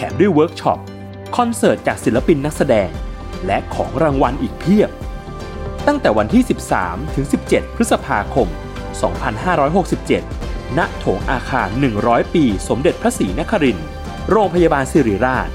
[0.00, 0.78] แถมด้วยเวิร์กช็อป
[1.36, 2.90] คอนเสิร์ตจากศิลปินนักแสดง
[3.46, 4.90] และของรางวัลอีกเพียบ
[5.86, 6.42] ตั้งแต่วันที่
[6.78, 8.48] 13 ถึง 17 พฤษภาคม
[10.22, 11.68] 2567 ณ โถงอาคาร
[12.00, 13.86] 100 ปี สมเด็จพระศรีนครินทร์
[14.30, 15.48] โรงพยาบาลสิริราช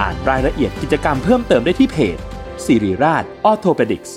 [0.00, 2.18] อ่านรายละเอียดกิจกรรมเพิ่มเติมได้ที่เพจ
[2.64, 4.16] สิริราชออโทเปดิกส์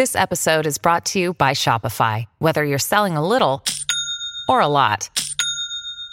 [0.00, 2.16] This episode is brought to you by Shopify.
[2.44, 3.56] Whether you're selling a little
[4.52, 5.00] or a lot,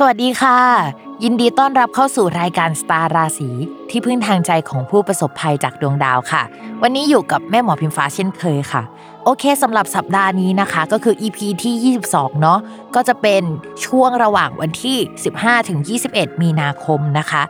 [0.00, 0.58] สวัสดีค่ะ
[1.24, 3.50] ยินดีต้อนรับเข้าสู่รายการสตาร์ราศี
[3.90, 6.42] ที่พึ่งทางใจของผู้ประสบภัยจากดวงดาวค่ะ
[6.82, 8.82] วันนี้อยู่กับแม่หมอพิมฟ้าเช่นเคยค่ะ
[9.24, 12.58] โอเคสำหรับสัปดาห์นี้นะคะ ก็คือ EP ที่ 22 เนาะ
[12.94, 13.42] ก็จะเป็น
[13.86, 14.96] ช่วงระหว่างวันที่
[15.32, 15.78] 15ถึง
[16.10, 17.42] 21 มีนาคมนะคะ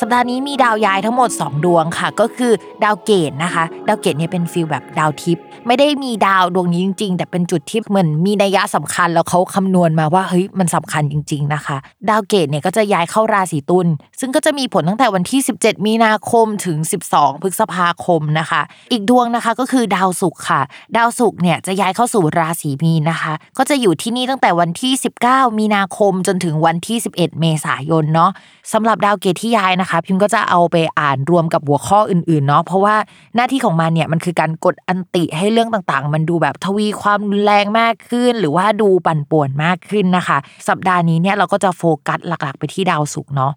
[0.00, 2.52] สัปดาห์นี้มีดาวย้ายทั้งหมด 2 ดวงค่ะ ก็คือ
[2.84, 11.76] ดาวเกตุนะคะ ดาวเกตุเนี่ยเป็น feel แบบดาวทิพย์ไม่ได้มีดาวดวงนี้จริง ๆ แต่เป็นจุดที่เหมือนมีนัยยะสำคัญแล้วเขาคำนวณมาว่าเฮ้ยมันสำคัญจริง ๆนะคะ
[12.10, 13.86] ดาวเกตุเนี่ยก็จะย้ายเข้าราศีตุลย์
[14.20, 16.78] ซึ่งก็จะมีผลตั้งแต่วันที่ 17 มีนาคมถึง
[17.10, 18.62] 12 พฤษภาคมนะคะ
[18.92, 20.60] อีกดวงนะคะก็คือดาวศุกร์ค่ะ
[20.96, 24.92] ดาวศุกร์เนี่ยจะย้ายเข้าสู่ราศีมีนนะคะ ก็จะอยู่ที่นี่ตั้งแต่วันที่
[25.26, 28.30] 19 มีนาคมจนถึงวันที่ 11 เมษายนเนาะ
[28.72, 32.96] สำหรับดาวเกตที่ย้ายนะคะ พิมก็จะเอาไปอ่านรวมกับหัวข้ออื่นๆเนาะเพราะว่า
[33.36, 43.52] หน้าที่ของมันเนี่ยมันคือการกดอันติให้เรื่องต่างๆ มันดูแบบทวีความรุนแรงมากขึ้น หรือว่าดูปั่นป่วนมากขึ้นนะคะ สัปดาห์นี้เนี่ยเราก็จะโฟกัสหลักๆ ไปที่ดาวศุกร์เนาะ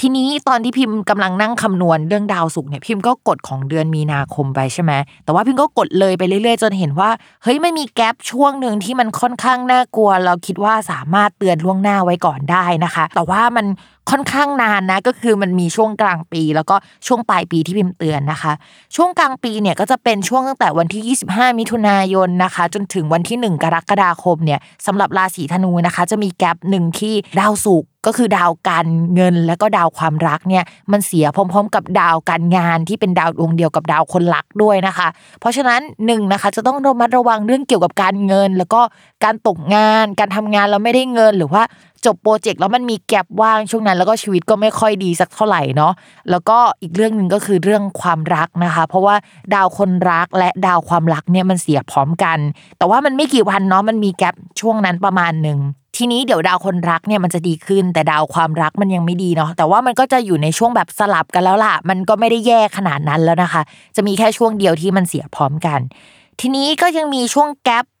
[0.00, 4.92] ทีนี้ตอนที่พิมพ์กำลังนั่งคำนวณเรื่องดาวศุกร์เนี่ยพิมพ์ก็กดของเดือนมีนาคมไปใช่ไหม
[5.24, 7.10] แต่ว่าพิมพ์ก็กดเลยไปเรื่อยๆ จนเห็นว่า
[7.42, 13.66] เฮ้ยไม่มีแกลบช่วงหนึ่งที่มันค่อนข้างน่ากลัว เราคิดว่าสามารถเตือนล่วงหน้าไว้ก่อนได้นะคะ แต่ว่ามัน
[14.10, 16.76] ค่อนข้างนานนะก็คือมันมีช่วงกลางปี แล้วก็
[17.06, 18.52] ช่วงปลายปีที่พิมพ์เตือนนะคะ
[18.96, 35.08] ช่วงกลางปีเนี่ยก็จะเป็นช่วงตั้งแต่วันที่ 25 มิถุนายนนะคะ จนถึงวันที่ 1 กรกฎาคมเนี่ยสำหรับราศีธนูนะคะ จะมีแกลบหนึ่งที่ดาวศุกร์ ก็คือดาวการเงินและก็ดาวความรักเนี่ยมันเสียพร้อม ๆ กับดาวการงานที่เป็นดาวดวงเดียวกับดาวคนรักด้วยนะคะ
[35.40, 38.80] เพราะฉะนั้นหนึ่งนะคะจะต้องระมัดระวังเรื่องเกี่ยวกับการเงิน แล้วก็
[39.24, 41.62] การตกงาน การทำงานแล้วไม่ได้เงินหรือว่า
[42.06, 45.92] จบโปรเจกต์แล้วมันมีแกลบว่างช่วงนั้นแล้วก็ชีวิตก็ไม่ค่อยดีสักเท่าไหร่เนาะ
[46.30, 49.16] แล้วก็อีกเรื่องหนึ่งก็คือเรื่องความรักนะคะ เพราะว่า
[49.54, 52.38] ดาวคนรักและดาวความรักเนี่ยมันเสียพร้อมกัน
[52.78, 55.58] แต่ว่ามันไม่กี่วันเนาะมันมีแกลบช่วงนั้นประมาณหนึ่ง
[55.96, 63.62] ทีนี้เดี๋ยวดาวคนรักเนี่ยมันจะดีขึ้น แต่ดาวความรักมันยังไม่ดีเนาะแต่ว่ามันก็จะอยู่ในช่วงแบบสลับกันแล้วล่ะ มันก็ไม่ได้แย่ขนาดนั้นแล้วนะคะ
[63.96, 65.80] จะมีแค่ช่วงเดียวที่มันเสียพร้อมกัน
[66.40, 67.84] ทีนี้ก็ยังมีช่วงแกลบ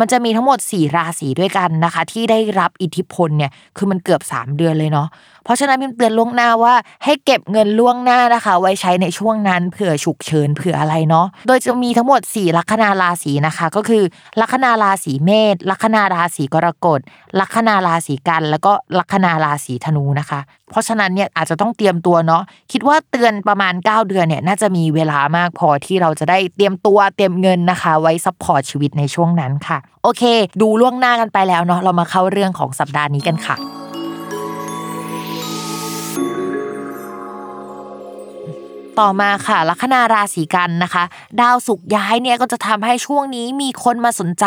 [0.00, 5.08] มันจะมีทั้งหมด 4 ราศีด้วยกันนะคะ ที่ได้รับอิทธิพลเนี่ยคือมันเกือบ 3 เดือนเลยเนาะ
[5.44, 6.74] เพราะฉะนั้นพิมเตือนล่วงหน้าว่า
[7.04, 14.02] ให้เก็บเงินล่วงหน้านะคะ ไว้ใช้ในช่วงนั้นเผื่อฉุกเฉินเผื่ออะไรเนาะโดยจะมีทั้งหมด 4 ลัคนาราศีนะคะ ก็คือ
[14.40, 17.00] ลัคนาราศีเมษลัคนาราศีกรกฎ
[17.40, 22.42] ลัคนาราศีกัน แล้วก็ลัคนาราศีธนูนะคะ เพราะฉะนั้นเนี่ยอาจจะต้องเตรียมตัวเนาะ
[22.72, 30.22] คิดว่าเตือนประมาณ 9 เดือนเนี่ยน่าจะมีเวลามากพอที่เราจะได้เตรียมตัวเตรียมเงินนะคะ ไว้ support ชีวิตในช่วงนั้นค่ะ โอเค
[30.60, 33.83] ดูล่วงหน้ากันไปแล้วเนาะเรามาเข้าเรื่องของสัปดาห์นี้กันค่ะ
[39.00, 41.04] ต่อมาค่ะลัคนาราศีกันย์นะคะ
[41.40, 44.46] ดาวศุกร์ย้ายเนี่ยก็จะทำให้ช่วงนี้มีคนมาสนใจ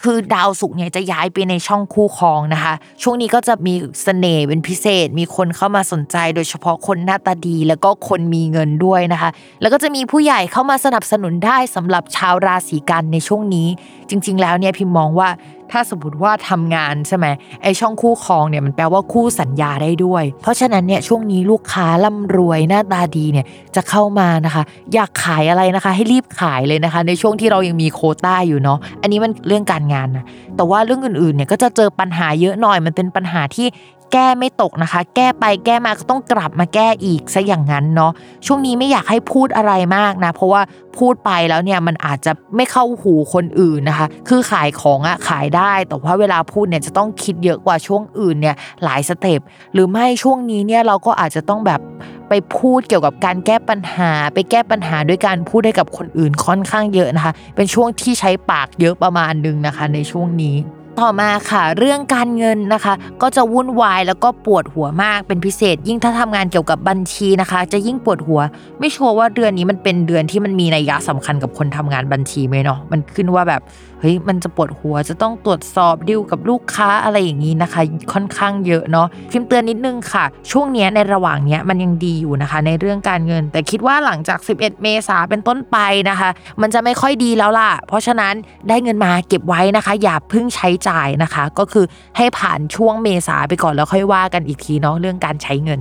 [0.00, 13.68] คือดาวศุกร์เนี่ยจะย้ายไปในช่องคู่ครองนะคะ ช่วงนี้ก็จะมีเสน่ห์เป็นพิเศษ มีคนเข้ามาสนใจ โดยเฉพาะคนหน้าตาดี แล้วก็คนมีเงินด้วยนะคะ แล้วก็จะมีผู้ใหญ่เข้ามาสนับสนุนได้สำหรับชาวราศีกันในช่วงนี้
[14.08, 15.28] จริง ๆ แล้วเนี่ยพิมมองว่า
[15.72, 17.26] ถ้าสมมติว่าทำงานใช่ไหม
[17.62, 23.46] ไอช่องคู่ครองเนี่ยมันแปลว่าคู่สัญญาได้ด้วย เพราะฉะนั้นเนี่ยช่วงนี้ลูกค้าร่ำรวยหน้าตาดีเนี่ย
[23.76, 24.62] จะเข้ามานะคะ
[24.94, 30.24] อยากขายอะไรนะคะ ให้รีบขายเลยนะคะ ในช่วงที่เรายังมีโคต้าอยู่เนาะอันนี้มันเรื่องการงานนะ
[30.56, 33.66] แต่ว่าเรื่องอื่นๆเนี่ยก็จะเจอปัญหาเยอะหน่อยมันเป็นปัญหาที่
[34.12, 38.12] แก้ไม่ตกนะคะ แก้ไปแก้มาก็ต้องกลับมาแก้อีกซะอย่างนั้นเนาะ
[38.46, 40.62] ช่วงนี้ไม่อยากให้พูดอะไรมากนะ เพราะว่า
[40.98, 49.40] พูดไปแล้วเนี่ยมันอาจจะไม่เข้าหูคนอื่นนะคะ คือขายของอะขายได้ แต่ว่าเวลาพูดเนี่ยจะต้องคิดเยอะกว่าช่วงอื่นเนี่ยหลายสเต็ป
[49.72, 51.80] หรือไม่ช่วงนี้เนี่ยเราก็อาจจะต้องแบบ
[52.28, 60.56] ไปพูดเกี่ยวกับการแก้ปัญหา ไปแก้ปัญหาด้วยการพูดให้กับคนอื่นค่อนข้างเยอะนะคะ เป็นช่วงที่ใช้ปากเยอะประมาณนึงนะคะ ในช่วงนี้
[61.00, 68.40] ต่อมาค่ะเรื่องการเงินนะคะ ก็จะวุ่นวายแล้วก็ปวดหัวมากเป็นพิเศษ ยิ่งถ้าทำงานเกี่ยวกับบัญชีนะคะ จะยิ่งปวดหัว
[68.78, 73.62] ไม่ชัวร์ว่าเดือนนี้มันเป็นเดือนที่มันมีนัยยะสำคัญกับคนทำงานบัญชีไหมเนาะมันขึ้นว่าแบบ
[74.00, 77.82] เฮ้ยมันจะปวดหัวจะต้องตรวจสอบดิวกับลูกค้าอะไรอย่างนี้นะคะ
[78.12, 85.76] ค่อนข้างเยอะเนาะพิมพ์เตือนนิดนึงค่ะ ช่วงนี้ในระหว่างเนี้ยมันยังดีอยู่นะคะ ในเรื่องการเงิน แต่คิดว่าหลังจาก 11 เมษาเป็นต้นไป
[86.10, 86.30] นะคะ
[86.60, 88.34] มันจะไม่ค่อยดีแล้วล่ะ เพราะฉะนั้น
[88.68, 91.84] ได้เงินมาเก็บไว้นะคะ อย่าเพิ่งใช้จ่ายนะคะ ก็คือ
[92.16, 95.80] ให้ผ่านช่วงเมษาไปก่อนแล้วค่อยว่ากันอีกทีเนาะเรื่องการใช้เงิน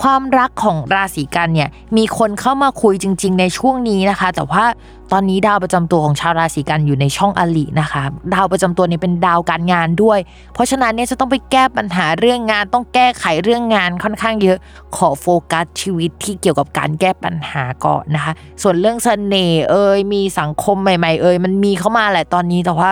[0.00, 4.64] ความรักของราศีกันเนี่ยมีคนเข้ามาคุยจริง ๆ ในช่วงนี้นะคะ แต่ว่า
[5.12, 8.02] ตอนนี้ดาวประจำตัวของชาวราศีกันอยู่ในช่องอลินะคะ
[8.34, 10.18] ดาวประจำตัวนี้เป็นดาวการงานด้วย
[10.54, 14.58] เพราะฉะนั้นเนี่ยจะต้องไปแก้ปัญหาเรื่องงาน ต้องแก้ไขเรื่องงานค่อนข้างเยอะ
[14.96, 18.32] ขอโฟกัสชีวิตที่เกี่ยวกับการแก้ปัญหาก่อนนะคะ
[18.62, 22.90] ส่วนเรื่องเสน่ห์เอ่ยมีสังคมใหม่ ๆ เอ่ยมันมีเข้ามาแหละตอนนี้แต่ว่า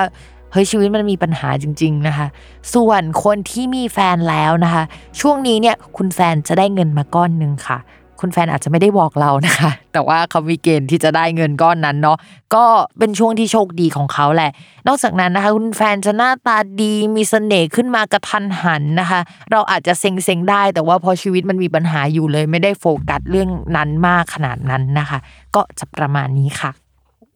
[0.52, 2.26] เฮ้ยชีวิตมันมีปัญหาจริง ๆนะคะ
[2.74, 4.84] ส่วนคนที่มีแฟนแล้วนะคะ
[5.20, 7.78] ช่วงนี้เนี่ยคุณแฟนจะได้เงินมาก้อนหนึ่งค่ะ
[8.20, 12.18] คุณแฟนอาจจะไม่ได้บอกเรานะคะ แต่ว่าเขามีเกณฑ์ที่จะได้เงินก้อนนั้นเนาะ
[12.54, 12.64] ก็
[12.98, 14.50] เป็นช่วงที่โชคดีของเขาแหละ
[14.86, 19.20] นอกจากนั้นนะคะ คุณแฟนจะหน้าตาดีมีเสน่ห์ขึ้นมากระทันหันนะคะ
[19.52, 25.18] เราอาจจะเซ็งๆได้ แต่ว่าพอชีวิตมันมีปัญหาอยู่เลย ไม่ได้โฟกัสเรื่องนั้นมากขนาดนั้นนะคะ
[25.54, 26.70] ก็จะประมาณนี้ค่ะ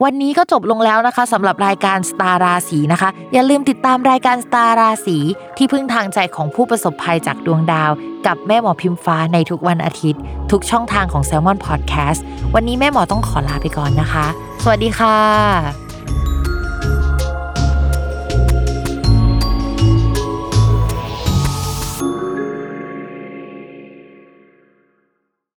[0.02, 5.18] วันนี้ก็จบลงแล้วนะคะสำหรับรายการสตาราสีนะคะ อย่าลืมติดตามรายการสตาราสี
[5.56, 7.90] ที่พึ่งทางใจของผู้ประสบภัยจากดวงดาว
[8.26, 10.20] กับแม่หมอพิมฟ้าในทุกวันอาทิตย์
[10.50, 12.20] ทุกช่องทางของ s ซ l m o n Podcast
[12.54, 14.26] วันนี้แม่หมอต้องขอลาไปก่อนนะคะ
[14.62, 15.91] สวัสดีค่ะ